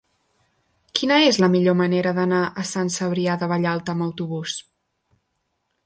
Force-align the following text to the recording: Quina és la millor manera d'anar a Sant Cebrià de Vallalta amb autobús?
Quina 0.99 1.19
és 1.25 1.37
la 1.43 1.49
millor 1.57 1.77
manera 1.83 2.15
d'anar 2.21 2.41
a 2.63 2.67
Sant 2.73 2.91
Cebrià 2.99 3.39
de 3.43 3.53
Vallalta 3.53 3.97
amb 3.97 4.11
autobús? 4.11 4.61